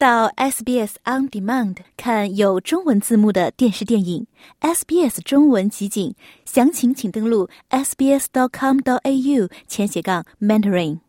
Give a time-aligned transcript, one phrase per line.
[0.00, 4.26] 到 SBS On Demand 看有中文字幕的电视电影
[4.62, 6.14] ，SBS 中文集锦，
[6.46, 11.00] 详情请登录 sbs.com.au 前斜杠 mentoring。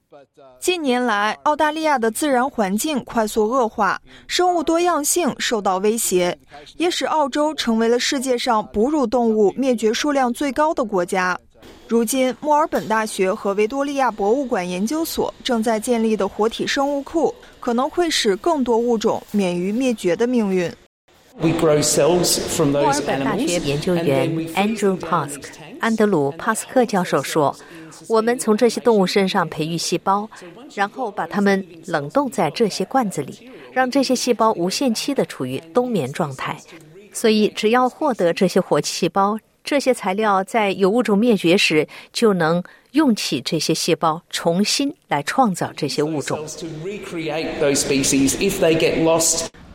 [0.60, 6.38] 近年来，澳大利亚的自然环境快速恶化，生物多样性受到威胁，
[6.76, 11.40] 也使澳洲成为了世界上哺乳动物灭绝数量最高的国家。
[11.88, 20.72] 如今，墨尔本大学和维多利亚博物馆研究所正在建立的活体生物库，可能会使更多物种免于灭绝的命运。
[21.38, 25.42] 墨尔本大学研究员 Andrew Pask
[25.80, 27.56] 安德鲁·帕斯克教授说。
[28.08, 30.28] 我们从这些动物身上培育细胞，
[30.74, 36.58] 然后把它们冷冻在这些罐子里，让这些细胞无限期的处于冬眠状态。
[37.14, 46.40] 所以，只要获得这些活细胞，这些材料在有物种灭绝时就能用起这些细胞，重新来创造这些物种。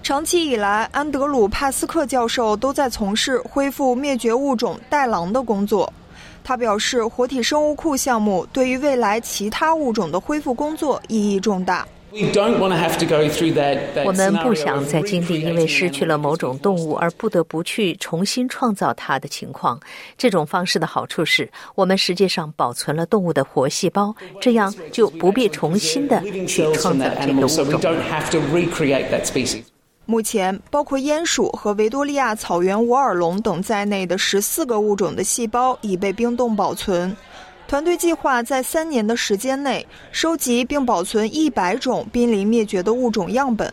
[0.03, 5.93] 长期以来，安德鲁·帕斯克教授都在从事恢复灭绝物种带狼的工作。
[6.45, 11.85] 他表示，活体生物库项目对于未来其他物种的恢复工作意义重大。
[14.05, 19.79] 我们不想再经历因为失去了某种动物而不得不去重新创造它的情况。
[20.17, 27.81] 这种方式的好处是我们实际上保存了动物的活细胞，这样就不必重新的去创造这个物种。
[30.09, 37.15] 目前，包括鼹鼠和维多利亚草原无耳龙等在内的十四个物种的细胞已被冰冻保存。
[37.69, 43.71] 团队计划在三年的时间内收集并保存一百种濒临灭绝的物种样本。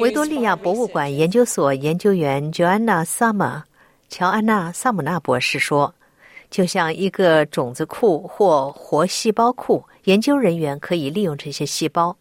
[0.00, 3.62] 维多利亚博物馆研究所研究员 Joanna Summer
[4.08, 5.94] 乔安娜·萨姆纳博士说。
[6.48, 12.16] 就像一个种子库或活细胞库，研究人员可以利用这些细胞，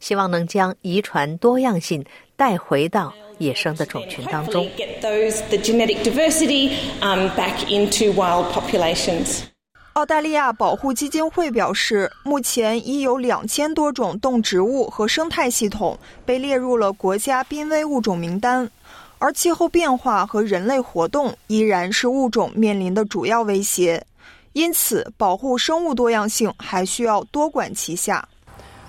[0.00, 2.02] 希望能将遗传多样性
[2.36, 4.68] 带回到野生的种群当中。
[9.94, 18.70] 澳大利亚保护基金会表示，目前已有两千多种动植物和生态系统被列入了国家濒危物种名单。
[19.18, 24.04] 而气候变化和人类活动依然是物种面临的主要威胁，
[24.52, 28.28] 因此保护生物多样性还需要多管齐下。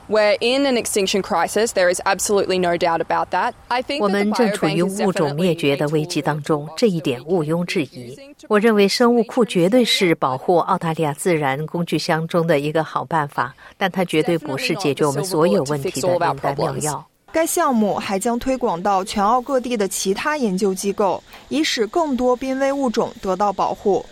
[0.10, 1.74] We're in an extinction crisis.
[1.74, 3.52] There is absolutely no doubt about that.
[3.68, 8.18] I think 我们正处于物种灭绝的危机当中，这一点毋庸置疑。
[8.48, 17.06] 我认为生物库绝对是保护澳大利亚自然工具箱中的一个好办法，但它绝对不是解决我们所有问题的灵丹妙药。
[17.34, 24.06] 该项目还将推广到全澳各地的其他研究机构，以使更多濒危物种得到保护。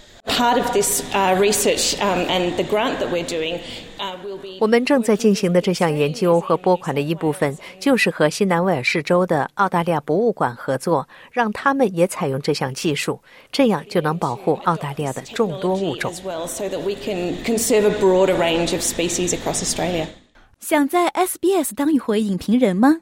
[4.60, 13.22] 我们正在进行的这项研究和拨款的一部分，就是和新南威尔士州的澳大利亚博物馆合作，让他们也采用这项技术，
[13.52, 16.14] 这样就能保护澳大利亚的众多物种。
[20.60, 23.02] 想在 SBS 当一回影评人吗